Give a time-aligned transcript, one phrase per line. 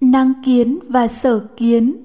[0.00, 2.04] năng kiến và sở kiến.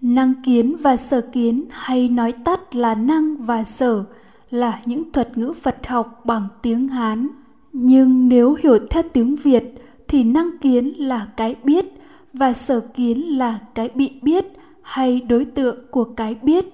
[0.00, 4.04] Năng kiến và sở kiến hay nói tắt là năng và sở
[4.50, 7.28] là những thuật ngữ phật học bằng tiếng hán.
[7.72, 9.74] Nhưng nếu hiểu theo tiếng việt
[10.08, 11.84] thì năng kiến là cái biết
[12.32, 14.44] và sở kiến là cái bị biết
[14.82, 16.64] hay đối tượng của cái biết.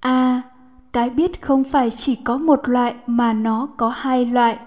[0.00, 0.10] A.
[0.10, 0.42] À,
[0.92, 4.58] cái biết không phải chỉ có một loại mà nó có hai loại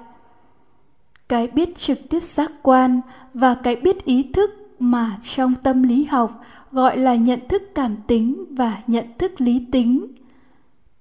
[1.30, 3.02] cái biết trực tiếp giác quan
[3.34, 4.50] và cái biết ý thức
[4.80, 6.42] mà trong tâm lý học
[6.72, 10.08] gọi là nhận thức cảm tính và nhận thức lý tính.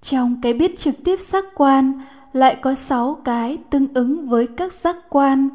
[0.01, 2.01] Trong cái biết trực tiếp giác quan
[2.33, 5.49] lại có sáu cái tương ứng với các giác quan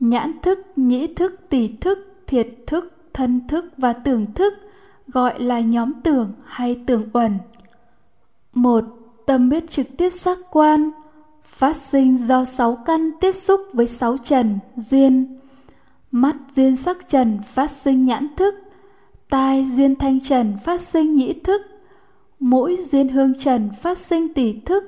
[0.00, 4.54] nhãn thức, nhĩ thức tỷ thức, thiệt thức, thân thức và tưởng thức,
[5.06, 7.38] gọi là nhóm tưởng hay tưởng uẩn.
[8.54, 8.84] Một,
[9.26, 10.90] tâm biết trực tiếp giác quan
[11.54, 15.38] phát sinh do sáu căn tiếp xúc với sáu trần, duyên.
[16.10, 18.54] Mắt duyên sắc trần phát sinh nhãn thức.
[19.30, 21.62] Tai duyên thanh trần phát sinh nhĩ thức.
[22.40, 24.84] Mũi duyên hương trần phát sinh tỷ thức.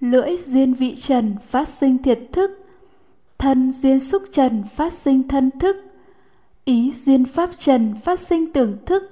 [0.00, 2.50] Lưỡi duyên vị trần phát sinh thiệt thức.
[3.38, 5.76] Thân duyên xúc trần phát sinh thân thức.
[6.64, 9.02] Ý duyên pháp trần phát sinh tưởng thức.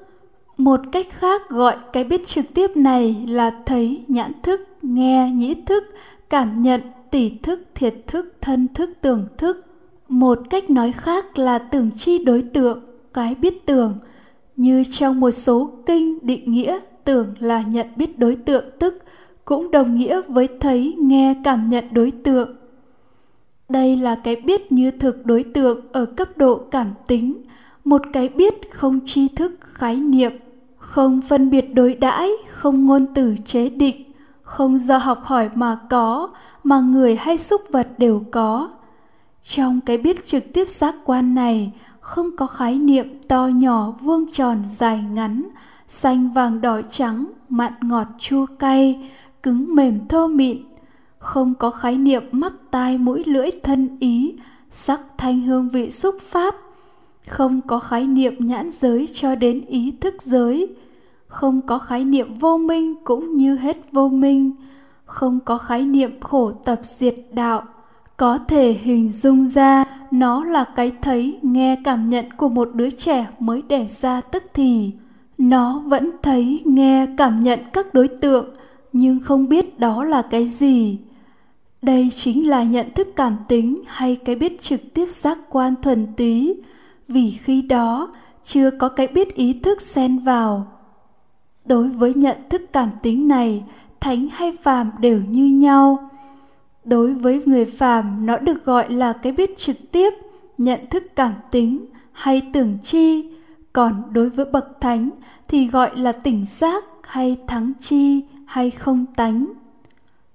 [0.56, 5.54] Một cách khác gọi cái biết trực tiếp này là thấy nhãn thức, nghe nhĩ
[5.54, 5.84] thức
[6.30, 9.66] cảm nhận tỷ thức, thiệt thức, thân thức, tưởng thức.
[10.08, 13.98] Một cách nói khác là tưởng chi đối tượng, cái biết tưởng.
[14.56, 19.02] Như trong một số kinh định nghĩa, tưởng là nhận biết đối tượng tức,
[19.44, 22.56] cũng đồng nghĩa với thấy, nghe, cảm nhận đối tượng.
[23.68, 27.42] Đây là cái biết như thực đối tượng ở cấp độ cảm tính.
[27.84, 30.32] Một cái biết không tri thức, khái niệm,
[30.76, 34.09] không phân biệt đối đãi, không ngôn từ chế định
[34.50, 36.30] không do học hỏi mà có,
[36.64, 38.70] mà người hay xúc vật đều có.
[39.42, 44.32] Trong cái biết trực tiếp giác quan này, không có khái niệm to nhỏ vuông
[44.32, 45.48] tròn dài ngắn,
[45.88, 49.10] xanh vàng đỏ trắng, mặn ngọt chua cay,
[49.42, 50.58] cứng mềm thô mịn.
[51.18, 54.34] Không có khái niệm mắt tai mũi lưỡi thân ý,
[54.70, 56.54] sắc thanh hương vị xúc pháp.
[57.28, 60.74] Không có khái niệm nhãn giới cho đến ý thức giới
[61.30, 64.52] không có khái niệm vô minh cũng như hết vô minh.
[65.04, 67.62] Không có khái niệm khổ tập diệt đạo
[68.20, 72.90] có thể hình dung ra nó là cái thấy, nghe cảm nhận của một đứa
[72.90, 74.92] trẻ mới đẻ ra tức thì.
[75.38, 78.54] Nó vẫn thấy, nghe, cảm nhận các đối tượng,
[78.92, 80.98] nhưng không biết đó là cái gì.
[81.82, 86.06] Đây chính là nhận thức cảm tính hay cái biết trực tiếp giác quan thuần
[86.16, 86.54] túy.
[87.08, 88.12] Vì khi đó,
[88.44, 90.66] chưa có cái biết ý thức xen vào
[91.64, 93.64] đối với nhận thức cảm tính này,
[94.00, 96.10] thánh hay phàm đều như nhau.
[96.84, 100.10] Đối với người phàm, nó được gọi là cái biết trực tiếp,
[100.58, 103.28] nhận thức cảm tính hay tưởng chi.
[103.72, 105.10] Còn đối với bậc thánh
[105.48, 109.46] thì gọi là tỉnh giác hay thắng chi hay không tánh.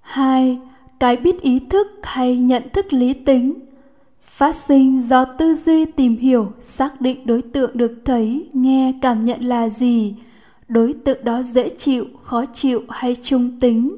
[0.02, 0.60] Hai,
[1.00, 3.54] cái biết ý thức hay nhận thức lý tính.
[4.22, 9.26] Phát sinh do tư duy tìm hiểu, xác định đối tượng được thấy, nghe, cảm
[9.26, 10.16] nhận là gì
[10.68, 13.96] đối tượng đó dễ chịu, khó chịu hay trung tính.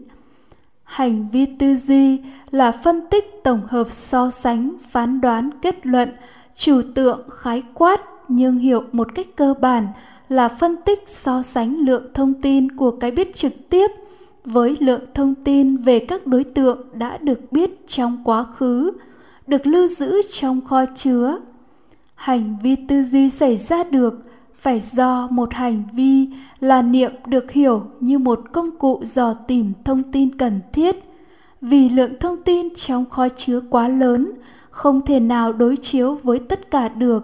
[0.83, 6.09] Hành vi tư duy là phân tích tổng hợp so sánh, phán đoán, kết luận,
[6.55, 9.87] trừu tượng, khái quát, nhưng hiểu một cách cơ bản
[10.29, 13.91] là phân tích so sánh lượng thông tin của cái biết trực tiếp
[14.45, 18.91] với lượng thông tin về các đối tượng đã được biết trong quá khứ,
[19.47, 21.39] được lưu giữ trong kho chứa.
[22.15, 24.26] Hành vi tư duy xảy ra được
[24.67, 26.29] phải do một hành vi
[26.59, 30.95] là niệm được hiểu như một công cụ dò tìm thông tin cần thiết.
[31.61, 34.31] Vì lượng thông tin trong kho chứa quá lớn,
[34.69, 37.23] không thể nào đối chiếu với tất cả được.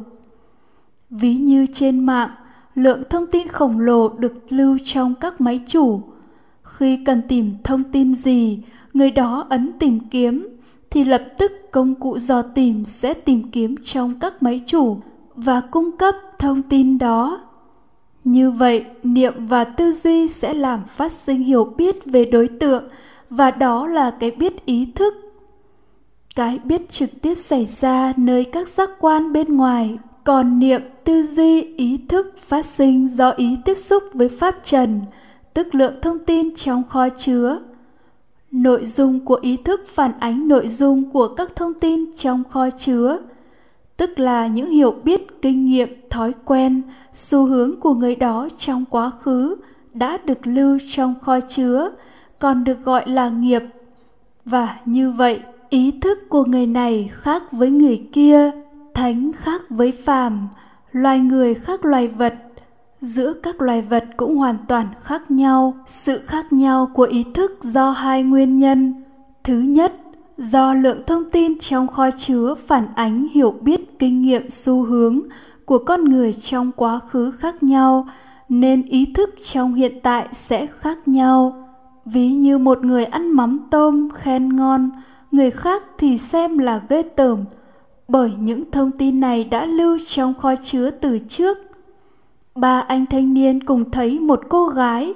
[1.09, 2.29] Ví như trên mạng,
[2.75, 6.01] lượng thông tin khổng lồ được lưu trong các máy chủ.
[6.63, 10.47] Khi cần tìm thông tin gì, người đó ấn tìm kiếm,
[10.89, 14.97] thì lập tức công cụ dò tìm sẽ tìm kiếm trong các máy chủ
[15.35, 17.41] và cung cấp thông tin đó.
[18.23, 22.83] Như vậy, niệm và tư duy sẽ làm phát sinh hiểu biết về đối tượng,
[23.29, 25.13] và đó là cái biết ý thức.
[26.35, 31.23] Cái biết trực tiếp xảy ra nơi các giác quan bên ngoài, còn niệm, tư
[31.23, 35.01] duy, ý thức phát sinh do ý tiếp xúc với pháp trần,
[35.53, 37.59] tức lượng thông tin trong kho chứa.
[38.51, 42.69] Nội dung của ý thức phản ánh nội dung của các thông tin trong kho
[42.69, 43.17] chứa
[43.97, 46.81] tức là những hiểu biết, kinh nghiệm, thói quen,
[47.13, 49.55] xu hướng của người đó trong quá khứ
[49.93, 51.91] đã được lưu trong kho chứa,
[52.39, 53.61] còn được gọi là nghiệp.
[54.45, 58.51] Và như vậy, ý thức của người này khác với người kia,
[58.93, 60.47] thánh khác với phàm,
[60.91, 62.33] loài người khác loài vật,
[63.01, 65.73] giữa các loài vật cũng hoàn toàn khác nhau.
[65.87, 69.03] Sự khác nhau của ý thức do hai nguyên nhân.
[69.43, 69.93] Thứ nhất
[70.37, 75.19] do lượng thông tin trong kho chứa phản ánh hiểu biết kinh nghiệm xu hướng
[75.65, 78.07] của con người trong quá khứ khác nhau,
[78.49, 81.69] nên ý thức trong hiện tại sẽ khác nhau.
[82.05, 84.89] Ví như một người ăn mắm tôm khen ngon,
[85.31, 87.45] người khác thì xem là ghê tởm,
[88.07, 91.57] bởi những thông tin này đã lưu trong kho chứa từ trước.
[92.55, 95.13] Ba anh thanh niên cùng thấy một cô gái,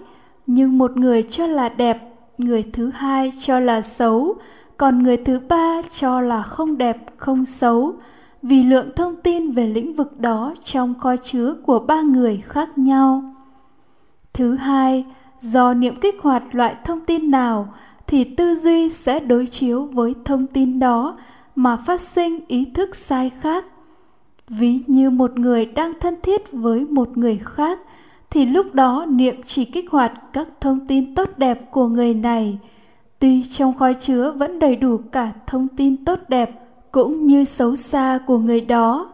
[0.48, 4.36] nhưng một người cho là đẹp, người thứ hai cho là xấu
[4.78, 7.94] còn người thứ ba cho là không đẹp, không xấu,
[8.42, 12.78] vì lượng thông tin về lĩnh vực đó trong kho chứa của ba người khác
[12.78, 13.24] nhau.
[14.34, 15.06] Thứ hai,
[15.42, 17.74] do niệm kích hoạt loại thông tin nào
[18.08, 21.18] thì tư duy sẽ đối chiếu với thông tin đó
[21.56, 23.66] mà phát sinh ý thức sai khác.
[24.50, 27.80] Ví như một người đang thân thiết với một người khác
[28.30, 32.60] thì lúc đó niệm chỉ kích hoạt các thông tin tốt đẹp của người này
[33.20, 36.52] tuy trong kho chứa vẫn đầy đủ cả thông tin tốt đẹp
[36.92, 39.12] cũng như xấu xa của người đó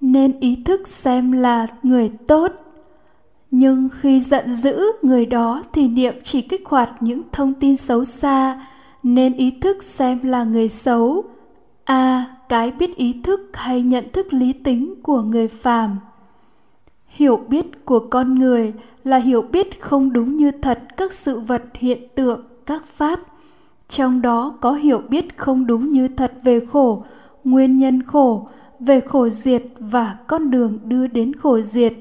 [0.00, 2.52] nên ý thức xem là người tốt.
[3.50, 8.04] Nhưng khi giận dữ người đó thì niệm chỉ kích hoạt những thông tin xấu
[8.04, 8.66] xa
[9.02, 11.24] nên ý thức xem là người xấu.
[11.84, 15.98] A à, cái biết ý thức hay nhận thức lý tính của người phàm.
[17.06, 18.72] Hiểu biết của con người
[19.04, 23.20] là hiểu biết không đúng như thật các sự vật hiện tượng các pháp
[23.88, 27.04] trong đó có hiểu biết không đúng như thật về khổ,
[27.44, 28.48] nguyên nhân khổ,
[28.80, 31.92] về khổ diệt và con đường đưa đến khổ diệt,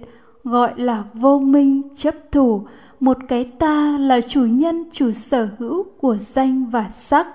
[0.43, 2.61] gọi là vô minh chấp thủ,
[2.99, 7.27] một cái ta là chủ nhân, chủ sở hữu của danh và sắc.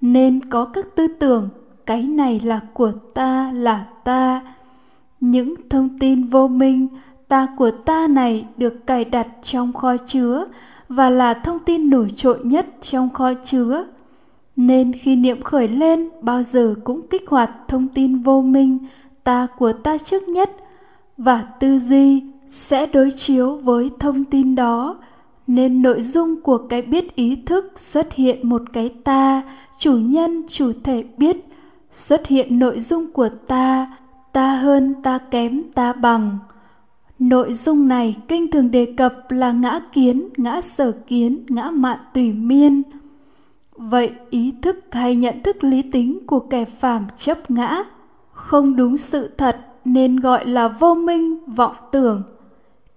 [0.00, 1.48] Nên có các tư tưởng,
[1.86, 4.42] cái này là của ta, là ta.
[5.20, 6.88] Những thông tin vô minh,
[7.28, 10.44] ta của ta này được cài đặt trong kho chứa
[10.94, 13.84] và là thông tin nổi trội nhất trong kho chứa.
[14.56, 18.78] Nên khi niệm khởi lên, bao giờ cũng kích hoạt thông tin vô minh,
[19.24, 20.50] ta của ta trước nhất,
[21.16, 24.96] và tư duy sẽ đối chiếu với thông tin đó.
[25.46, 29.42] Nên nội dung của cái biết ý thức xuất hiện một cái ta,
[29.78, 31.36] chủ nhân, chủ thể biết,
[31.92, 33.86] xuất hiện nội dung của ta
[34.34, 36.38] ta hơn, ta kém, ta bằng
[37.28, 41.98] nội dung này kinh thường đề cập là ngã kiến, ngã sở kiến, ngã mạn
[42.14, 42.82] tùy miên.
[43.76, 47.84] Vậy ý thức hay nhận thức lý tính của kẻ phàm chấp ngã
[48.32, 52.22] không đúng sự thật nên gọi là vô minh, vọng tưởng.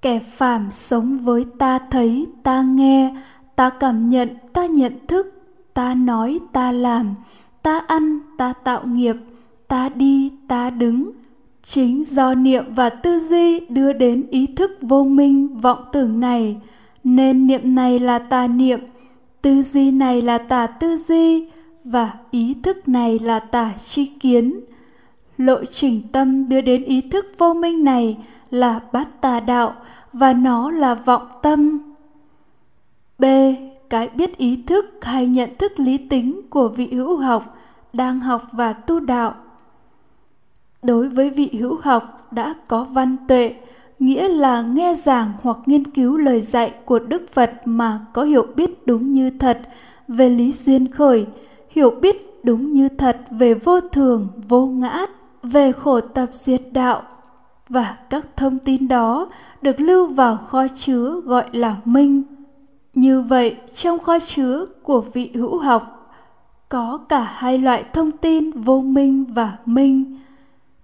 [0.01, 3.15] Kẻ phàm sống với ta thấy, ta nghe,
[3.55, 5.27] ta cảm nhận, ta nhận thức,
[5.73, 7.15] ta nói, ta làm,
[7.63, 9.15] ta ăn, ta tạo nghiệp,
[9.67, 11.11] ta đi, ta đứng
[11.67, 16.57] chính do niệm và tư duy đưa đến ý thức vô minh, vọng tưởng này.
[17.03, 18.79] Nên niệm này là tà niệm,
[19.41, 21.49] tư duy này là tà tư duy,
[21.83, 24.59] và ý thức này là tà chi kiến.
[25.37, 28.17] Lộ trình tâm đưa đến ý thức vô minh này
[28.49, 29.73] là bát tà đạo,
[30.13, 31.79] và nó là vọng tâm.
[33.19, 33.25] B.
[33.89, 37.57] Cái biết ý thức hay nhận thức lý tính của vị hữu học,
[37.93, 39.35] đang học và tu đạo
[40.83, 43.55] đối với vị hữu học đã có văn tuệ,
[43.99, 48.45] nghĩa là nghe giảng hoặc nghiên cứu lời dạy của đức phật mà có hiểu
[48.55, 49.61] biết đúng như thật,
[50.07, 51.25] về lý duyên khởi,
[51.69, 55.05] hiểu biết đúng như thật về vô thường, vô ngã,
[55.43, 57.01] về khổ tập diệt đạo.
[57.69, 59.29] Và các thông tin đó
[59.61, 62.23] được lưu vào kho chứa gọi là minh.
[62.93, 66.13] Như vậy, trong kho chứa của vị hữu học
[66.69, 70.19] có cả hai loại thông tin vô minh và minh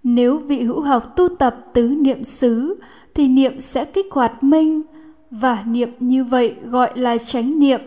[0.04, 2.74] nếu vị hữu học tu tập tứ niệm xứ,
[3.14, 4.82] thì niệm sẽ kích hoạt minh.
[5.30, 7.80] Và niệm như vậy gọi là chánh niệm.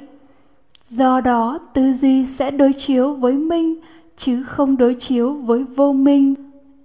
[0.83, 3.75] Do đó tư duy sẽ đối chiếu với minh,
[4.15, 6.35] chứ không đối chiếu với vô minh.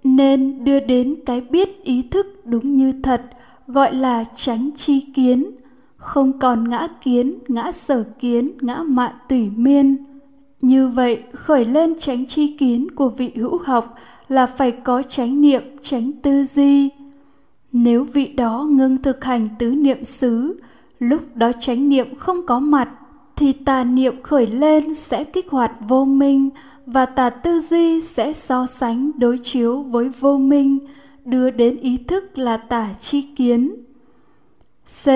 [0.03, 3.21] Nên đưa đến cái biết ý thức đúng như thật,
[3.67, 5.45] gọi là tránh chi kiến.
[5.97, 10.05] Không còn ngã kiến, ngã sở kiến, ngã mạn tùy miên.
[10.61, 13.95] Như vậy, khởi lên tránh chi kiến của vị hữu học
[14.27, 16.89] là phải có chánh niệm tránh tư duy.
[17.71, 20.59] Nếu vị đó ngưng thực hành tứ niệm xứ,
[20.99, 22.89] lúc đó chánh niệm không có mặt,
[23.35, 26.49] thì tà niệm khởi lên sẽ kích hoạt vô minh
[26.85, 30.79] và tà tư duy sẽ so sánh đối chiếu với vô minh,
[31.25, 33.75] đưa đến ý thức là tà chi kiến.
[35.03, 35.07] C.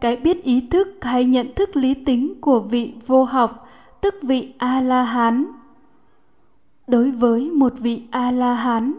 [0.00, 3.68] Cái biết ý thức hay nhận thức lý tính của vị vô học,
[4.00, 5.44] tức vị a la hán
[6.88, 8.92] đối với một vị a la hán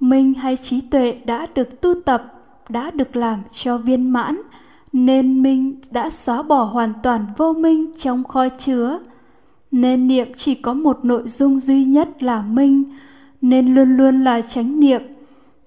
[0.00, 4.42] minh hay trí tuệ đã được tu tập, đã được làm cho viên mãn,
[4.92, 8.98] nên minh đã xóa bỏ hoàn toàn vô minh trong kho chứa.
[9.70, 12.84] Nên niệm chỉ có một nội dung duy nhất là minh
[13.42, 15.02] nên luôn luôn là chánh niệm,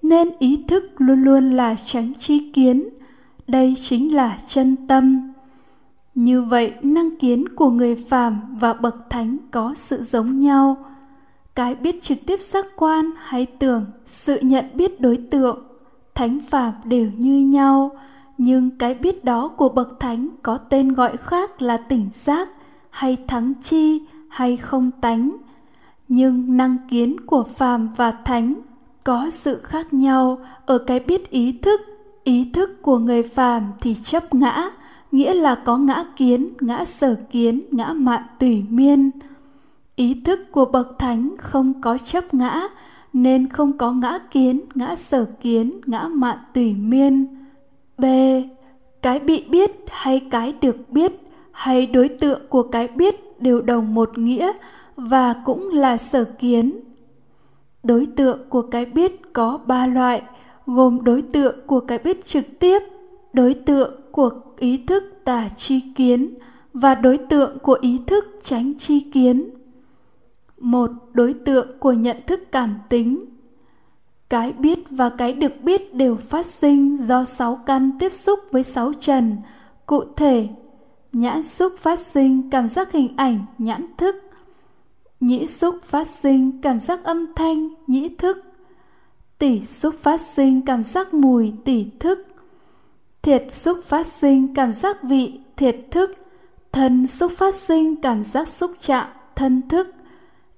[0.02, 2.88] nên ý thức luôn luôn là tránh tri kiến.
[3.48, 5.32] Đây chính là chân tâm.
[6.14, 10.76] Như vậy, năng kiến của người phàm và bậc thánh có sự giống nhau
[11.56, 15.66] cái biết trực tiếp giác quan hay tưởng, sự nhận biết đối tượng.
[16.14, 17.90] Thánh phàm đều như nhau,
[18.38, 22.48] nhưng cái biết đó của bậc thánh có tên gọi khác là tỉnh giác,
[22.90, 25.36] hay thắng chi, hay không tánh.
[26.08, 28.54] Nhưng năng kiến của phàm và thánh
[29.04, 31.80] có sự khác nhau ở cái biết ý thức.
[32.24, 34.70] Ý thức của người phàm thì chấp ngã,
[35.12, 39.10] nghĩa là có ngã kiến, ngã sở kiến, ngã mạn tùy miên
[39.96, 42.68] ý thức của bậc thánh không có chấp ngã,
[43.12, 47.26] nên không có ngã kiến, ngã sở kiến, ngã mạn tùy miên.
[47.98, 48.04] B.
[49.02, 51.12] Cái bị biết hay cái được biết,
[51.52, 54.52] hay đối tượng của cái biết đều đồng một nghĩa
[54.96, 56.80] và cũng là sở kiến.
[57.82, 60.22] Đối tượng của cái biết có ba loại,
[60.66, 62.82] gồm đối tượng của cái biết trực tiếp,
[63.32, 66.34] đối tượng của ý thức tả chi kiến
[66.72, 69.50] và đối tượng của ý thức tránh chi kiến
[70.58, 73.24] một đối tượng của nhận thức cảm tính.
[74.28, 78.62] Cái biết và cái được biết đều phát sinh do sáu căn tiếp xúc với
[78.62, 79.36] sáu trần.
[79.86, 80.48] Cụ thể,
[81.12, 84.16] nhãn xúc phát sinh cảm giác hình ảnh, nhãn thức.
[85.20, 88.38] Nhĩ xúc phát sinh cảm giác âm thanh, nhĩ thức.
[89.38, 92.18] Tỷ xúc phát sinh cảm giác mùi, tỷ thức.
[93.22, 96.10] Thiệt xúc phát sinh cảm giác vị, thiệt thức.
[96.72, 99.95] Thân xúc phát sinh cảm giác xúc chạm, thân thức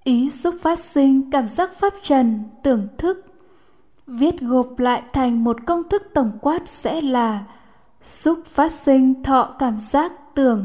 [0.08, 3.24] ý xúc phát sinh cảm giác pháp trần, tưởng thức.
[4.06, 7.44] Viết gộp lại thành một công thức tổng quát sẽ là
[8.02, 10.64] xúc phát sinh thọ cảm giác tưởng.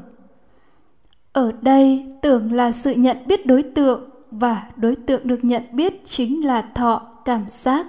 [1.34, 6.06] Ở đây, tưởng là sự nhận biết đối tượng và đối tượng được nhận biết
[6.06, 7.88] chính là thọ cảm giác.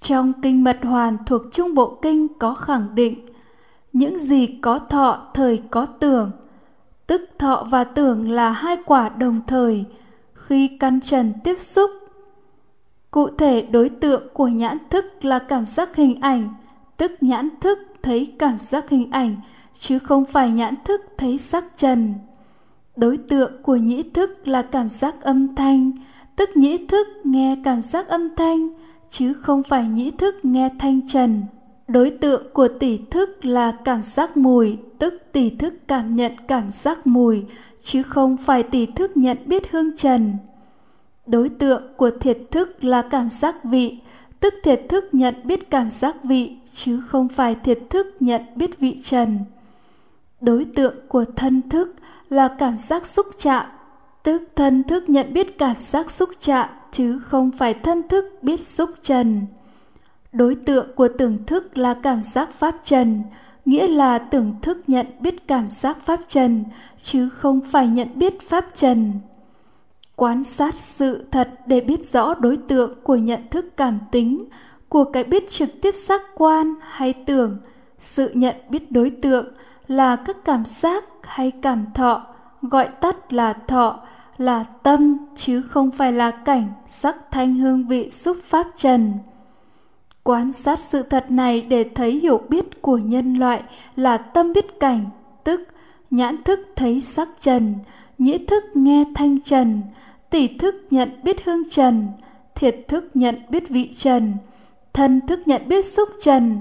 [0.00, 3.26] Trong kinh mật hoàn thuộc trung bộ kinh có khẳng định,
[3.92, 6.30] những gì có thọ, thời có tưởng.
[7.06, 9.84] Tức thọ và tưởng là hai quả đồng thời
[10.42, 11.90] khi căn trần tiếp xúc.
[13.10, 16.54] Cụ thể đối tượng của nhãn thức là cảm giác hình ảnh,
[16.96, 19.36] tức nhãn thức thấy cảm giác hình ảnh,
[19.74, 22.14] chứ không phải nhãn thức thấy sắc trần.
[22.96, 25.92] Đối tượng của nhĩ thức là cảm giác âm thanh,
[26.36, 28.68] tức nhĩ thức nghe cảm giác âm thanh,
[29.08, 31.42] chứ không phải nhĩ thức nghe thanh trần.
[31.88, 36.70] Đối tượng của tỷ thức là cảm giác mùi tức tỷ thức cảm nhận cảm
[36.70, 37.44] giác mùi,
[37.82, 40.36] chứ không phải tỷ thức nhận biết hương trần.
[41.26, 43.98] Đối tượng của thiệt thức là cảm giác vị,
[44.40, 48.78] tức thiệt thức nhận biết cảm giác vị, chứ không phải thiệt thức nhận biết
[48.78, 49.38] vị trần.
[50.40, 51.94] Đối tượng của thân thức
[52.30, 53.66] là cảm giác xúc chạm
[54.22, 58.60] tức thân thức nhận biết cảm giác xúc chạm chứ không phải thân thức biết
[58.60, 59.46] xúc trần.
[60.32, 63.22] Đối tượng của tưởng thức là cảm giác pháp trần
[63.64, 66.64] nghĩa là tưởng thức nhận biết cảm giác pháp trần,
[66.98, 69.20] chứ không phải nhận biết pháp trần.
[70.16, 74.44] Quan sát sự thật để biết rõ đối tượng của nhận thức cảm tính,
[74.88, 77.58] của cái biết trực tiếp giác quan hay tưởng,
[77.98, 79.46] sự nhận biết đối tượng
[79.88, 82.26] là các cảm giác hay cảm thọ,
[82.62, 84.00] gọi tắt là thọ,
[84.38, 89.12] là tâm, chứ không phải là cảnh, sắc, thanh, hương, vị, xúc, pháp, trần
[90.24, 93.62] quan sát sự thật này để thấy hiểu biết của nhân loại
[93.96, 95.04] là tâm biết cảnh,
[95.44, 95.60] tức,
[96.10, 97.74] nhãn thức thấy sắc trần,
[98.18, 99.82] nhĩ thức nghe thanh trần,
[100.30, 102.08] tỷ thức nhận biết hương trần,
[102.54, 104.34] thiệt thức nhận biết vị trần,
[104.92, 106.58] thân thức nhận biết xúc trần,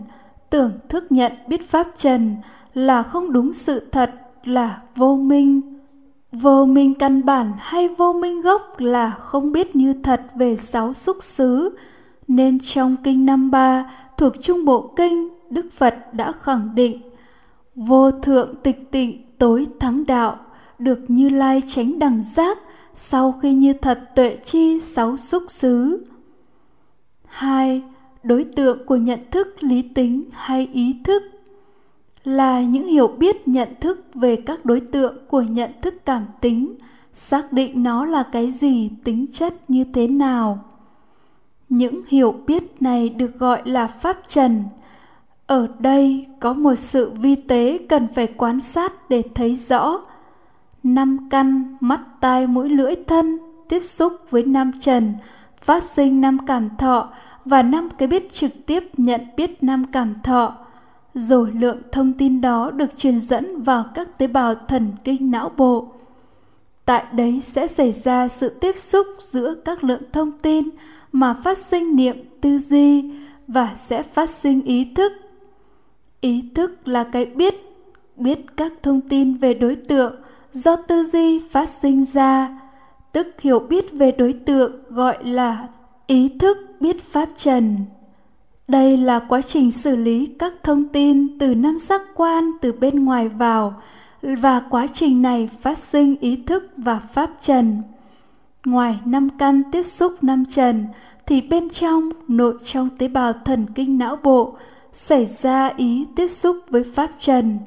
[0.50, 2.36] tưởng thức nhận biết pháp trần
[2.74, 4.12] là không đúng sự thật,
[4.46, 5.62] là vô minh.
[6.32, 10.94] Vô minh căn bản hay vô minh gốc là không biết như thật về sáu
[10.94, 11.78] xúc xứ
[12.28, 17.02] nên trong kinh năm ba, thuộc trung bộ kinh, đức phật đã khẳng định,
[17.76, 20.38] vô thượng tịch tịnh tối thắng đạo,
[20.80, 22.58] được như lai tránh đằng giác,
[22.96, 26.06] sau khi như thật tuệ chi sáu xúc xứ.
[27.26, 27.84] Hai,
[28.24, 31.24] đối tượng của nhận thức lý tính hay ý thức
[32.24, 36.76] là những hiểu biết nhận thức về các đối tượng của nhận thức cảm tính,
[37.14, 40.60] xác định nó là cái gì, tính chất như thế nào
[41.72, 44.64] những hiểu biết này được gọi là pháp trần.
[45.48, 50.02] Ở đây có một sự vi tế cần phải quan sát để thấy rõ.
[50.84, 55.14] Năm căn mắt tai mũi lưỡi thân tiếp xúc với năm trần,
[55.62, 57.10] phát sinh năm cảm thọ
[57.46, 60.56] và năm cái biết trực tiếp nhận biết năm cảm thọ.
[61.14, 65.52] Rồi lượng thông tin đó được truyền dẫn vào các tế bào thần kinh não
[65.58, 65.88] bộ.
[66.86, 70.70] Tại đấy sẽ xảy ra sự tiếp xúc giữa các lượng thông tin
[71.12, 73.12] mà phát sinh niệm tư duy
[73.48, 75.14] và sẽ phát sinh ý thức.
[76.22, 77.56] Ý thức là cái biết
[78.16, 80.16] biết các thông tin về đối tượng
[80.54, 82.60] do tư duy phát sinh ra,
[83.12, 85.68] tức hiểu biết về đối tượng gọi là
[86.08, 87.78] ý thức biết pháp trần.
[88.68, 93.06] Đây là quá trình xử lý các thông tin từ năm giác quan từ bên
[93.06, 93.82] ngoài vào
[94.22, 97.82] và quá trình này phát sinh ý thức và pháp trần
[98.66, 100.86] ngoài năm căn tiếp xúc năm trần,
[101.26, 104.58] thì bên trong, nội trong tế bào thần kinh não bộ
[104.94, 107.60] xảy ra ý tiếp xúc với pháp trần.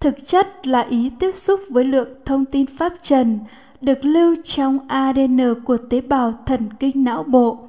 [0.00, 3.38] Thực chất là ý tiếp xúc với lượng thông tin pháp trần
[3.80, 7.68] được lưu trong adn của tế bào thần kinh não bộ.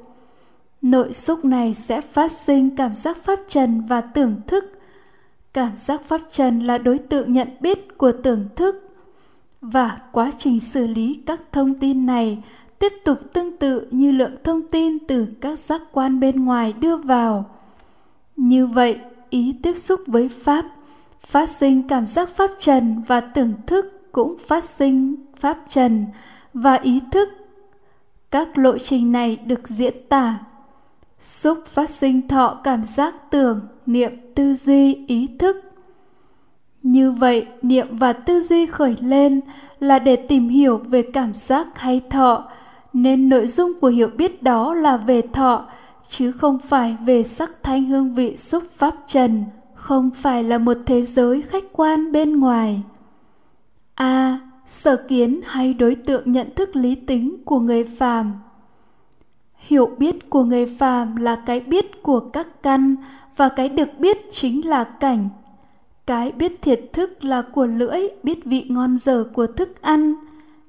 [0.82, 4.64] Nội xúc này sẽ phát sinh cảm giác pháp trần và tưởng thức.
[5.54, 8.95] Cảm giác pháp trần là đối tượng nhận biết của tưởng thức
[9.72, 12.44] và quá trình xử lý các thông tin này
[12.80, 16.98] tiếp tục tương tự như lượng thông tin từ các giác quan bên ngoài đưa
[16.98, 17.46] vào.
[18.36, 20.66] Như vậy, ý tiếp xúc với pháp,
[21.28, 26.06] phát sinh cảm giác pháp trần và tưởng thức cũng phát sinh pháp trần
[26.54, 27.30] và ý thức.
[28.32, 30.38] Các lộ trình này được diễn tả.
[31.20, 35.75] Xúc phát sinh thọ cảm giác tưởng, niệm, tư duy, ý thức
[36.86, 39.42] như vậy niệm và tư duy khởi lên
[39.80, 42.44] là để tìm hiểu về cảm giác hay thọ
[42.94, 45.66] nên nội dung của hiểu biết đó là về thọ
[46.08, 49.44] chứ không phải về sắc thanh hương vị xúc pháp trần
[49.86, 52.82] không phải là một thế giới khách quan bên ngoài.
[53.96, 54.06] A.
[54.06, 58.34] À, sở kiến hay đối tượng nhận thức lý tính của người phàm.
[59.58, 62.96] Hiểu biết của người phàm là cái biết của các căn
[63.36, 65.30] và cái được biết chính là cảnh
[66.08, 70.14] cái biết thiệt thức là của lưỡi, biết vị ngon dở của thức ăn.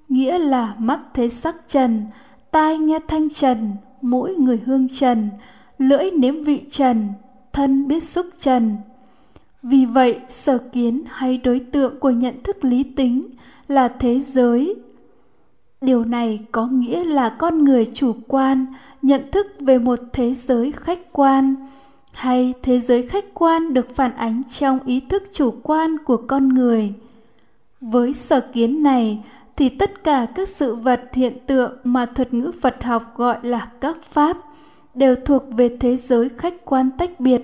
[0.08, 2.06] Nghĩa là mắt thấy sắc trần,
[2.50, 5.30] tai nghe thanh trần, mũi người hương trần,
[5.78, 7.08] lưỡi nếm vị trần,
[7.52, 8.76] thân biết xúc trần.
[9.62, 13.30] Vì vậy, sở kiến hay đối tượng của nhận thức lý tính
[13.68, 14.74] là thế giới.
[15.80, 18.66] Điều này có nghĩa là con người chủ quan,
[19.02, 21.54] nhận thức về một thế giới khách quan
[22.16, 26.48] hay thế giới khách quan được phản ánh trong ý thức chủ quan của con
[26.48, 26.92] người.
[27.80, 29.24] Với sở kiến này,
[29.56, 33.70] thì tất cả các sự vật hiện tượng mà thuật ngữ phật học gọi là
[33.80, 34.36] các pháp
[34.94, 37.42] đều thuộc về thế giới khách quan tách biệt,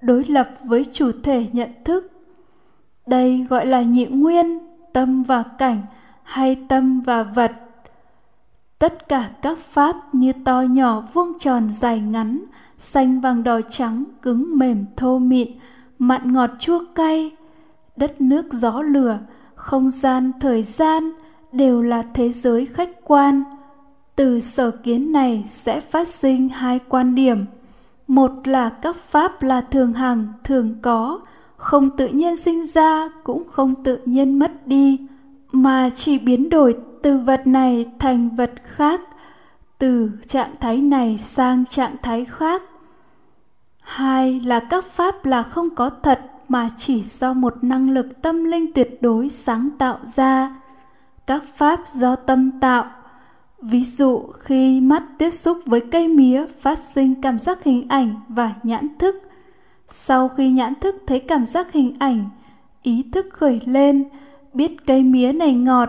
[0.00, 2.12] đối lập với chủ thể nhận thức.
[3.06, 4.58] Đây gọi là nhị nguyên,
[4.92, 5.82] tâm và cảnh
[6.22, 7.52] hay tâm và vật
[8.78, 12.44] tất cả các pháp như to nhỏ vuông tròn dài ngắn,
[12.78, 15.48] xanh vàng đỏ trắng, cứng mềm, thô mịn,
[15.98, 17.36] mặn ngọt chua cay,
[17.96, 19.18] đất nước gió lửa,
[19.54, 21.10] không gian thời gian
[21.52, 23.42] đều là thế giới khách quan.
[24.16, 27.44] Từ sở kiến này sẽ phát sinh hai quan điểm.
[28.06, 31.20] Một là các pháp là thường hằng, thường có,
[31.56, 35.06] không tự nhiên sinh ra, cũng không tự nhiên mất đi
[35.52, 39.00] mà chỉ biến đổi từ vật này thành vật khác,
[39.78, 42.62] từ trạng thái này sang trạng thái khác.
[43.80, 48.44] Hai là các pháp là không có thật mà chỉ do một năng lực tâm
[48.44, 50.56] linh tuyệt đối sáng tạo ra.
[51.26, 52.84] Các pháp do tâm tạo.
[53.62, 58.14] Ví dụ, khi mắt tiếp xúc với cây mía phát sinh cảm giác hình ảnh
[58.28, 59.14] và nhãn thức.
[59.88, 62.28] Sau khi nhãn thức thấy cảm giác hình ảnh,
[62.82, 64.08] ý thức khởi lên
[64.54, 65.88] biết cây mía này ngọt.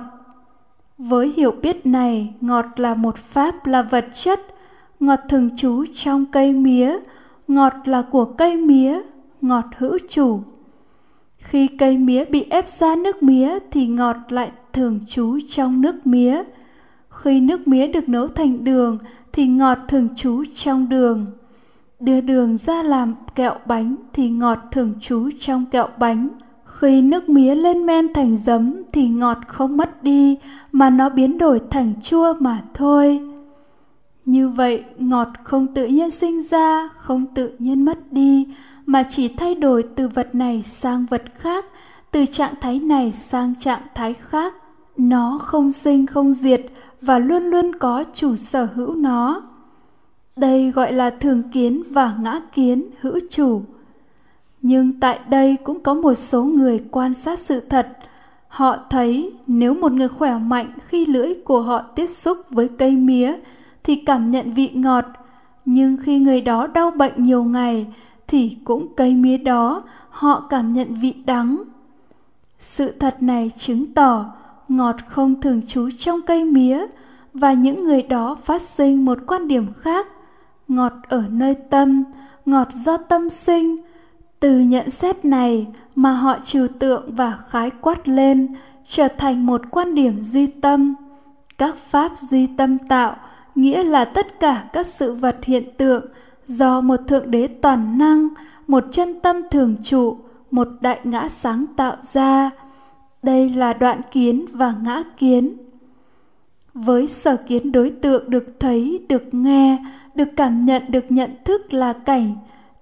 [0.97, 4.39] Với hiểu biết này, ngọt là một pháp là vật chất,
[4.99, 6.97] ngọt thường trú trong cây mía,
[7.47, 9.01] ngọt là của cây mía,
[9.41, 10.39] ngọt hữu chủ.
[11.37, 16.07] Khi cây mía bị ép ra nước mía thì ngọt lại thường trú trong nước
[16.07, 16.43] mía.
[17.09, 18.97] Khi nước mía được nấu thành đường
[19.31, 21.25] thì ngọt thường trú trong đường.
[21.99, 26.29] Đưa đường ra làm kẹo bánh thì ngọt thường trú trong kẹo bánh
[26.81, 30.37] khi nước mía lên men thành giấm thì ngọt không mất đi,
[30.71, 33.21] mà nó biến đổi thành chua mà thôi.
[34.25, 38.47] Như vậy, ngọt không tự nhiên sinh ra, không tự nhiên mất đi,
[38.85, 41.65] mà chỉ thay đổi từ vật này sang vật khác,
[42.11, 44.53] từ trạng thái này sang trạng thái khác.
[44.97, 46.61] Nó không sinh, không diệt
[47.01, 49.41] và luôn luôn có chủ sở hữu nó.
[50.35, 53.61] Đây gọi là thường kiến và ngã kiến, hữu chủ
[54.61, 57.87] nhưng tại đây cũng có một số người quan sát sự thật.
[58.47, 62.91] Họ thấy nếu một người khỏe mạnh khi lưỡi của họ tiếp xúc với cây
[62.91, 63.33] mía
[63.83, 65.05] thì cảm nhận vị ngọt.
[65.65, 67.87] Nhưng khi người đó đau bệnh nhiều ngày
[68.27, 71.63] thì cũng cây mía đó họ cảm nhận vị đắng.
[72.59, 74.25] Sự thật này chứng tỏ
[74.67, 76.85] ngọt không thường trú trong cây mía
[77.33, 80.07] và những người đó phát sinh một quan điểm khác.
[80.67, 82.03] Ngọt ở nơi tâm,
[82.45, 83.77] ngọt do tâm sinh
[84.39, 89.61] từ nhận xét này mà họ trừu tượng và khái quát lên, trở thành một
[89.71, 90.95] quan điểm duy tâm.
[91.57, 93.15] Các pháp duy tâm tạo,
[93.55, 96.05] nghĩa là tất cả các sự vật hiện tượng,
[96.47, 98.27] do một thượng đế toàn năng,
[98.67, 100.17] một chân tâm thường trụ,
[100.51, 102.49] một đại ngã sáng tạo ra.
[103.23, 105.57] Đây là đoạn kiến và ngã kiến.
[106.73, 109.77] Với sở kiến đối tượng được thấy, được nghe,
[110.15, 112.35] được cảm nhận, được nhận thức là cảnh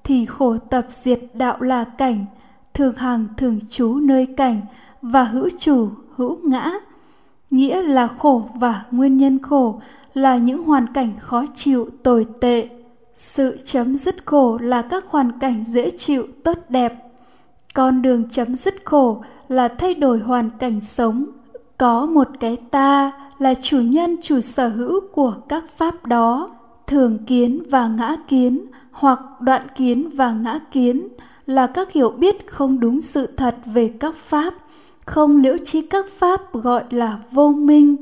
[0.07, 2.25] thì khổ tập diệt đạo là cảnh,
[2.73, 4.61] thường hàng thường trú nơi cảnh
[5.01, 6.71] và hữu chủ, hữu ngã.
[7.49, 9.81] Nghĩa là khổ và nguyên nhân khổ
[10.13, 12.69] là những hoàn cảnh khó chịu, tồi tệ.
[13.15, 16.93] Sự chấm dứt khổ là các hoàn cảnh dễ chịu, tốt đẹp.
[17.73, 21.25] Con đường chấm dứt khổ là thay đổi hoàn cảnh sống.
[21.77, 26.49] Có một cái ta là chủ nhân, chủ sở hữu của các pháp đó,
[26.87, 28.65] thường kiến và ngã kiến
[28.97, 31.07] hoặc đoạn kiến và ngã kiến
[31.45, 34.53] là các hiểu biết không đúng sự thật về các pháp,
[35.05, 37.95] không liễu trí các pháp gọi là vô minh.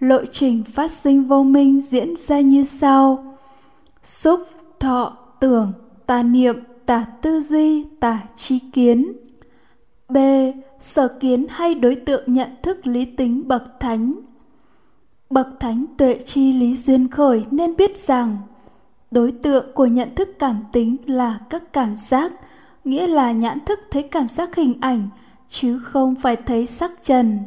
[0.00, 3.36] Lộ trình phát sinh vô minh diễn ra như sau.
[4.02, 4.40] Xúc,
[4.80, 5.72] thọ, tưởng,
[6.06, 9.12] tà niệm, tà tư duy, tà trí kiến.
[10.08, 10.16] B.
[10.80, 14.14] Sở kiến hay đối tượng nhận thức lý tính bậc thánh.
[15.30, 18.36] Bậc thánh tuệ chi lý duyên khởi nên biết rằng
[19.10, 22.32] đối tượng của nhận thức cảm tính là các cảm giác,
[22.84, 25.08] nghĩa là nhãn thức thấy cảm giác hình ảnh,
[25.48, 27.38] chứ không phải thấy sắc trần.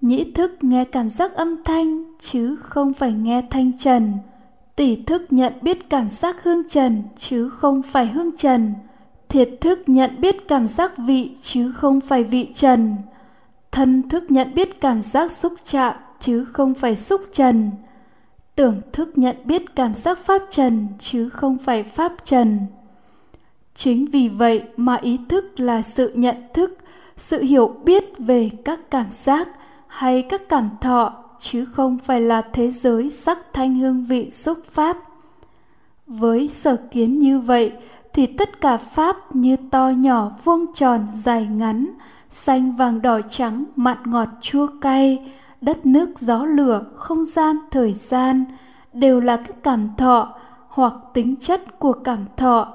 [0.00, 4.12] Nhĩ thức nghe cảm giác âm thanh, chứ không phải nghe thanh trần.
[4.76, 8.74] Tỷ thức nhận biết cảm giác hương trần, chứ không phải hương trần.
[9.28, 12.96] Thiệt thức nhận biết cảm giác vị, chứ không phải vị trần.
[13.72, 17.70] Thân thức nhận biết cảm giác xúc chạm, chứ không phải xúc trần
[18.56, 22.66] tưởng thức nhận biết cảm giác pháp trần, chứ không phải pháp trần.
[23.74, 26.78] Chính vì vậy mà ý thức là sự nhận thức,
[27.16, 29.48] sự hiểu biết về các cảm giác
[29.86, 34.58] hay các cảm thọ, chứ không phải là thế giới sắc thanh hương vị xúc
[34.70, 34.96] pháp.
[36.06, 37.72] Với sở kiến như vậy,
[38.12, 41.86] thì tất cả pháp như to nhỏ vuông tròn dài ngắn,
[42.30, 47.92] xanh vàng đỏ trắng mặn ngọt chua cay đất nước gió lửa, không gian, thời
[47.92, 48.44] gian,
[48.92, 50.34] đều là các cảm thọ
[50.68, 52.72] hoặc tính chất của cảm thọ.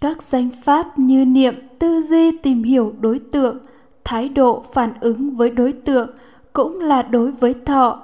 [0.00, 3.58] Các danh pháp như niệm, tư duy, tìm hiểu đối tượng,
[4.04, 6.10] thái độ, phản ứng với đối tượng
[6.52, 8.00] cũng là đối với thọ.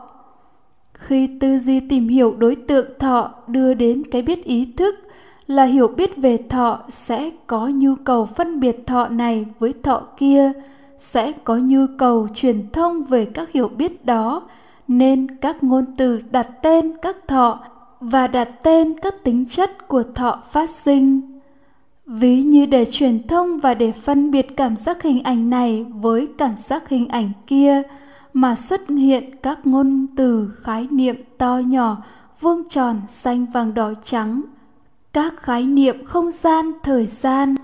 [0.93, 4.95] Khi tư duy tìm hiểu đối tượng thọ đưa đến cái biết ý thức
[5.47, 10.03] là hiểu biết về thọ sẽ có nhu cầu phân biệt thọ này với thọ
[10.17, 10.53] kia
[10.99, 14.43] sẽ có nhu cầu truyền thông về các hiểu biết đó,
[14.89, 17.59] nên các ngôn từ đặt tên các thọ
[18.01, 21.21] và đặt tên các tính chất của thọ phát sinh.
[22.07, 26.29] Ví như để truyền thông và để phân biệt cảm giác hình ảnh này với
[26.39, 27.83] cảm giác hình ảnh kia
[28.33, 32.03] mà xuất hiện các ngôn từ khái niệm to nhỏ,
[32.41, 34.43] vuông tròn, xanh vàng đỏ trắng.
[35.13, 37.55] Các khái niệm không gian, thời gian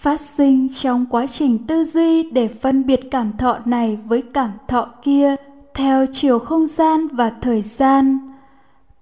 [0.00, 4.50] phát sinh trong quá trình tư duy để phân biệt cảm thọ này với cảm
[4.68, 5.36] thọ kia
[5.74, 8.18] theo chiều không gian và thời gian.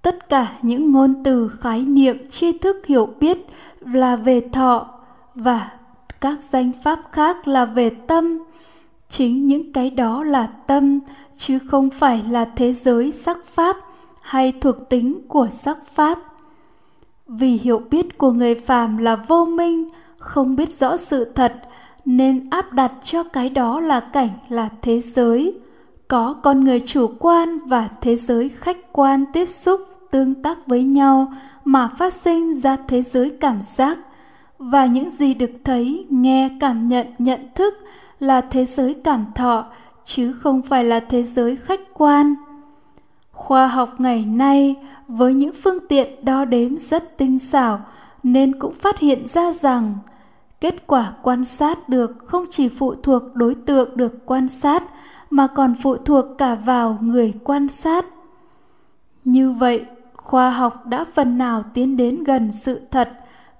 [0.02, 3.46] Tất cả những ngôn từ, khái niệm, tri thức hiểu biết
[3.80, 4.86] là về thọ
[5.34, 5.70] và
[6.20, 8.38] các danh pháp khác là về tâm.
[9.08, 11.00] Chính những cái đó là tâm,
[11.36, 13.76] chứ không phải là thế giới sắc pháp
[14.20, 16.18] hay thuộc tính của sắc pháp.
[17.26, 21.54] Vì hiểu biết của người phàm là vô minh không biết rõ sự thật,
[22.04, 25.60] nên áp đặt cho cái đó là cảnh là thế giới.
[26.08, 30.84] Có con người chủ quan và thế giới khách quan tiếp xúc, tương tác với
[30.84, 31.32] nhau
[31.64, 33.98] mà phát sinh ra thế giới cảm giác.
[34.58, 37.74] Và những gì được thấy, nghe, cảm nhận nhận thức
[38.18, 39.64] là thế giới cảm thọ,
[40.04, 42.34] chứ không phải là thế giới khách quan.
[43.32, 44.76] Khoa học ngày nay
[45.08, 47.80] với những phương tiện đo đếm rất tinh xảo
[48.32, 49.94] nên cũng phát hiện ra rằng
[50.60, 54.82] kết quả quan sát được không chỉ phụ thuộc đối tượng được quan sát,
[55.30, 58.06] mà còn phụ thuộc cả vào người quan sát.
[59.24, 63.10] Như vậy, khoa học đã phần nào tiến đến gần sự thật,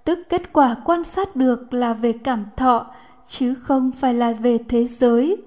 [0.04, 2.86] tức kết quả quan sát được là về cảm thọ,
[3.28, 5.42] chứ không phải là về thế giới.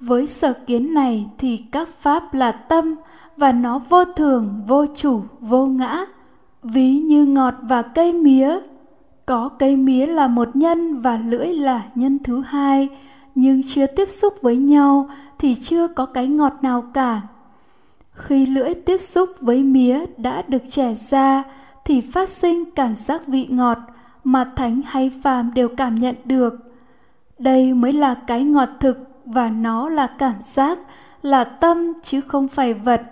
[0.00, 2.94] Với sở kiến này thì các pháp là tâm
[3.36, 6.06] và nó vô thường, vô chủ, vô ngã
[6.62, 8.58] ví như ngọt và cây mía.
[9.26, 12.88] Có cây mía là một nhân và lưỡi là nhân thứ hai.
[13.34, 17.20] Nhưng chưa tiếp xúc với nhau thì chưa có cái ngọt nào cả.
[18.12, 21.42] Khi lưỡi tiếp xúc với mía đã được trẻ ra
[21.84, 23.78] thì phát sinh cảm giác vị ngọt
[24.24, 26.54] mà thánh hay phàm đều cảm nhận được.
[27.38, 30.78] Đây mới là cái ngọt thực và nó là cảm giác,
[31.22, 33.02] là tâm chứ không phải vật.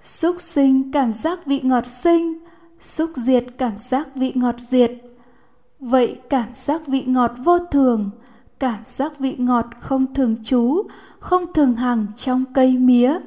[0.00, 2.38] Xúc sinh cảm giác vị ngọt sinh
[2.82, 4.92] xúc diệt cảm giác vị ngọt diệt.
[5.80, 8.10] Vậy cảm giác vị ngọt vô thường,
[8.58, 10.82] cảm giác vị ngọt không thường trú,
[11.20, 13.18] không thường hằng trong cây mía.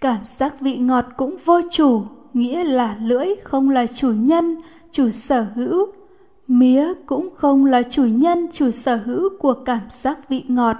[0.00, 2.02] Cảm giác vị ngọt cũng vô chủ,
[2.34, 4.56] nghĩa là lưỡi không là chủ nhân,
[4.90, 5.86] chủ sở hữu.
[6.48, 10.76] Mía cũng không là chủ nhân, chủ sở hữu của cảm giác vị ngọt.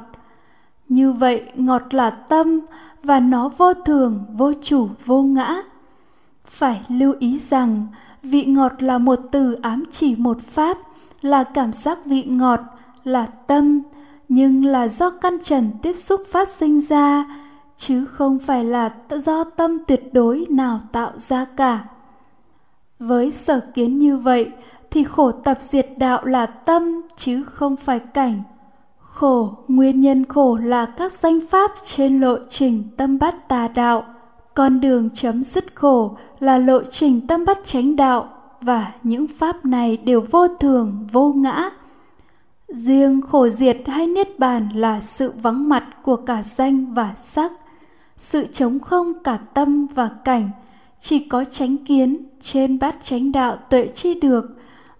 [0.88, 2.60] Như vậy ngọt là tâm
[3.02, 5.62] và nó vô thường, vô chủ, vô ngã
[6.54, 7.86] phải lưu ý rằng,
[8.22, 10.78] vị ngọt là một từ ám chỉ một pháp,
[11.22, 12.60] là cảm giác vị ngọt,
[13.04, 13.82] là tâm,
[14.28, 17.24] nhưng là do căn trần tiếp xúc phát sinh ra,
[17.76, 21.84] chứ không phải là do tâm tuyệt đối nào tạo ra cả.
[22.98, 24.50] Với sở kiến như vậy,
[24.90, 28.42] thì khổ tập diệt đạo là tâm, chứ không phải cảnh.
[28.98, 34.04] Khổ, nguyên nhân khổ là các danh pháp trên lộ trình tâm bát tà đạo
[34.54, 38.28] con đường chấm dứt khổ là lộ trình tâm bắt chánh đạo
[38.60, 41.70] và những pháp này đều vô thường, vô ngã.
[42.68, 47.52] Riêng khổ diệt hay niết bàn là sự vắng mặt của cả danh và sắc.
[48.18, 50.50] Sự trống không cả tâm và cảnh
[51.00, 54.44] chỉ có chánh kiến trên bát chánh đạo tuệ chi được.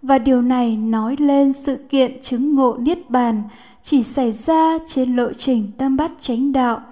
[0.03, 3.43] Và điều này nói lên sự kiện chứng ngộ niết bàn
[3.83, 6.83] chỉ xảy ra trên lộ trình tâm bát chánh đạo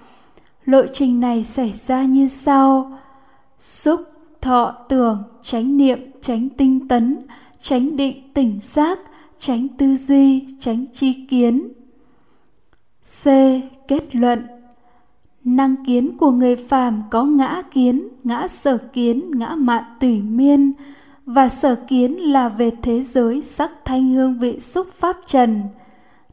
[0.64, 2.98] lộ trình này xảy ra như sau.
[3.58, 4.00] Xúc,
[4.40, 7.18] thọ, tưởng, chánh niệm, chánh tinh tấn,
[7.58, 8.98] chánh định, tỉnh giác
[9.38, 11.68] tránh tư duy tránh chi kiến.
[13.22, 13.26] C.
[13.88, 14.46] Kết luận.
[15.44, 20.72] Năng kiến của người phàm có ngã kiến, ngã sở kiến, ngã mạn tùy miên,
[21.26, 25.62] và sở kiến là về thế giới sắc thanh hương vị xúc pháp trần.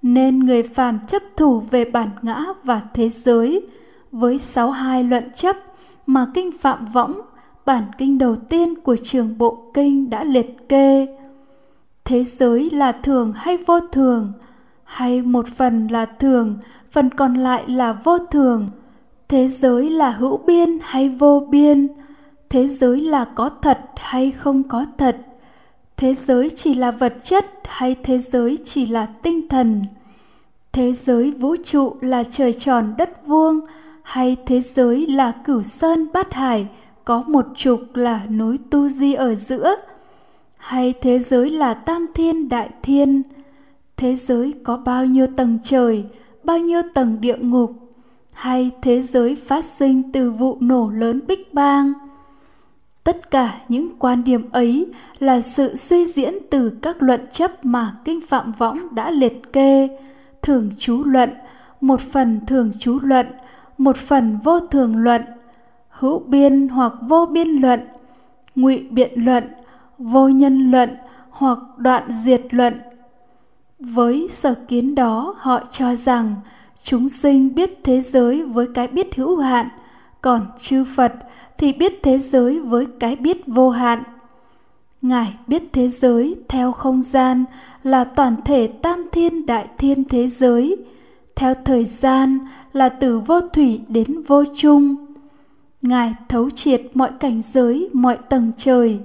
[0.01, 3.67] Nên người phàm chấp thủ về bản ngã và thế giới
[4.11, 5.55] với sáu hai luận chấp
[6.05, 7.21] mà kinh phạm võng,
[7.65, 11.07] bản kinh đầu tiên của trường bộ kinh đã liệt kê.
[12.05, 14.33] Thế giới là thường hay vô thường?
[14.83, 16.57] Hay một phần là thường,
[16.91, 18.69] phần còn lại là vô thường?
[19.27, 21.87] Thế giới là hữu biên hay vô biên?
[22.49, 25.17] Thế giới là có thật hay không có thật?
[25.97, 29.85] Thế giới chỉ là vật chất hay thế giới chỉ là tinh thần?
[30.71, 33.59] Thế giới vũ trụ là trời tròn đất vuông
[34.09, 36.67] hay thế giới là cửu sơn bát hải,
[37.05, 39.75] có một trục là núi tu di ở giữa.
[40.57, 43.23] Hay thế giới là tam thiên, đại thiên.
[43.97, 46.05] Thế giới có bao nhiêu tầng trời,
[46.43, 47.71] bao nhiêu tầng địa ngục.
[48.33, 51.93] Hay thế giới phát sinh từ vụ nổ lớn bích bang.
[53.03, 54.87] Tất cả những quan điểm ấy
[55.19, 59.97] là sự suy diễn từ các luận chấp mà kinh phạm võng đã liệt kê.
[60.41, 61.29] Thường chú luận,
[61.81, 63.25] một phần thường chú luận
[63.79, 65.21] một phần vô thường luận,
[65.89, 67.79] hữu biên hoặc vô biên luận,
[68.55, 69.43] ngụy biện luận,
[69.97, 70.89] vô nhân luận
[71.29, 72.79] hoặc đoạn diệt luận.
[73.79, 76.35] Với sở kiến đó, họ cho rằng
[76.83, 79.69] chúng sinh biết thế giới với cái biết hữu hạn,
[80.21, 81.13] còn chư phật
[81.57, 84.03] thì biết thế giới với cái biết vô hạn.
[85.01, 87.45] Ngài biết thế giới theo không gian
[87.83, 90.77] là toàn thể tam thiên đại thiên thế giới
[91.39, 92.39] theo thời gian
[92.73, 94.95] là từ vô thủy đến vô chung.
[95.82, 98.99] Ngài thấu triệt mọi cảnh giới, mọi tầng trời,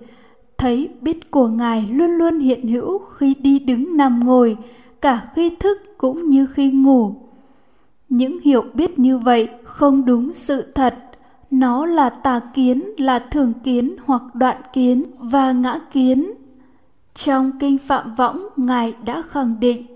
[0.58, 4.56] thấy biết của ngài luôn luôn hiện hữu khi đi đứng nằm ngồi,
[5.00, 7.14] cả khi thức cũng như khi ngủ.
[8.08, 10.94] Những hiểu biết như vậy không đúng sự thật.
[11.50, 16.30] Nó là tà kiến, là thường kiến hoặc đoạn kiến và ngã kiến.
[17.14, 19.93] Trong kinh phạm võng, ngài đã khẳng định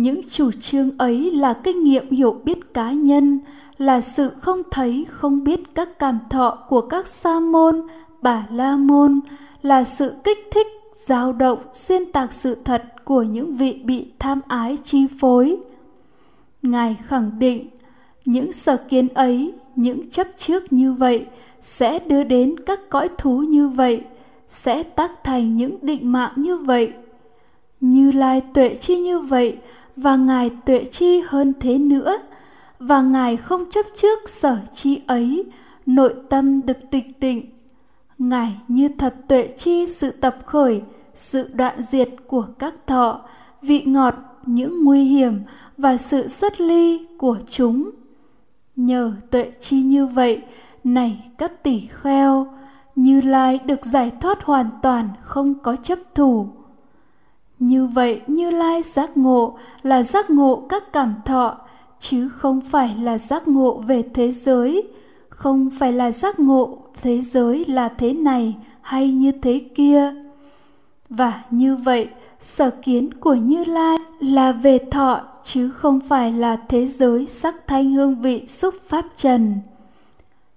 [0.00, 3.40] những chủ trương ấy là kinh nghiệm hiểu biết cá nhân,
[3.78, 7.80] là sự không thấy, không biết các cảm thọ của các sa môn,
[8.22, 9.20] bà la môn,
[9.62, 14.40] là sự kích thích, dao động, xuyên tạc sự thật của những vị bị tham
[14.48, 15.56] ái chi phối.
[16.62, 17.68] Ngài khẳng định,
[18.24, 21.26] những sở kiến ấy, những chấp trước như vậy
[21.60, 24.02] sẽ đưa đến các cõi thú như vậy,
[24.48, 26.92] sẽ tác thành những định mạng như vậy.
[27.80, 29.58] Như lai tuệ chi như vậy
[30.02, 32.18] và ngài tuệ chi hơn thế nữa,
[32.78, 35.44] và ngài không chấp trước sở chi ấy,
[35.86, 37.50] nội tâm được tịch tịnh.
[38.18, 40.82] Ngài như thật tuệ chi sự tập khởi,
[41.14, 43.20] sự đoạn diệt của các thọ,
[43.62, 44.14] vị ngọt,
[44.46, 45.40] những nguy hiểm
[45.76, 47.90] và sự xuất ly của chúng.
[48.76, 50.42] Nhờ tuệ chi như vậy,
[50.84, 52.46] này các tỷ kheo,
[52.96, 56.48] như lai được giải thoát hoàn toàn không có chấp thủ
[57.60, 61.58] như vậy như lai giác ngộ là giác ngộ các cảm thọ,
[61.98, 64.88] chứ không phải là giác ngộ về thế giới.
[65.28, 70.14] Không phải là giác ngộ thế giới là thế này hay như thế kia.
[71.08, 72.08] Và như vậy,
[72.40, 77.66] sở kiến của như lai là về thọ, chứ không phải là thế giới sắc
[77.66, 79.60] thanh hương vị xúc pháp trần.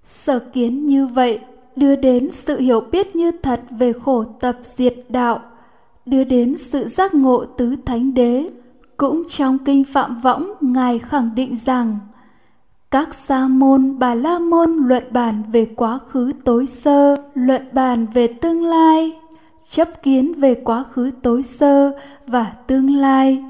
[0.03, 1.39] Sở kiến như vậy
[1.75, 5.39] đưa đến sự hiểu biết như thật về khổ tập diệt đạo
[6.05, 8.49] đưa đến sự giác ngộ tứ thánh đế,
[8.97, 11.99] cũng trong kinh phạm võng, ngài khẳng định rằng,
[12.91, 18.05] các sa môn, bà la môn luận bàn về quá khứ tối sơ, luận bàn
[18.13, 19.19] về tương lai,
[19.69, 21.91] chấp kiến về quá khứ tối sơ
[22.27, 23.43] và tương lai,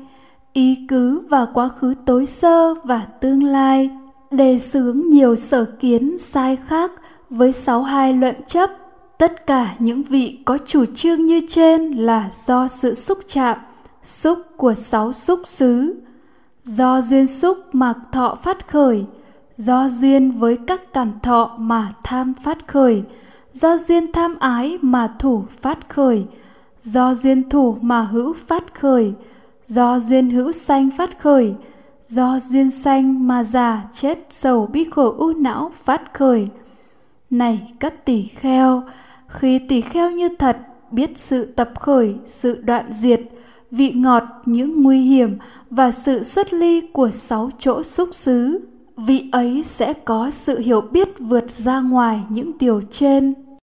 [0.53, 3.89] ý cứ và quá khứ tối sơ và tương lai,
[4.31, 6.91] đề xướng nhiều sở kiến sai khác
[7.29, 8.69] với sáu hai luận chấp
[9.23, 13.57] tất cả những vị có chủ trương như trên là do sự xúc chạm,
[14.01, 16.01] xúc của sáu xúc xứ.
[16.63, 19.05] Do duyên xúc mà thọ phát khởi,
[19.57, 23.03] do duyên với các cản thọ mà tham phát khởi,
[23.53, 26.25] do duyên tham ái mà thủ phát khởi,
[26.81, 29.13] do duyên thủ mà hữu phát khởi,
[29.65, 31.55] do duyên hữu sanh phát khởi,
[32.07, 36.47] do duyên sanh mà già chết sầu bi khổ u não phát khởi.
[37.29, 38.83] Này các tỷ kheo
[39.33, 40.57] khi tỷ kheo như thật,
[40.91, 43.21] biết sự tập khởi, sự đoạn diệt,
[43.71, 45.37] vị ngọt những nguy hiểm
[45.69, 48.67] và sự xuất ly của sáu chỗ xúc xứ,
[48.97, 53.33] vị ấy sẽ có sự hiểu biết vượt ra ngoài những điều trên.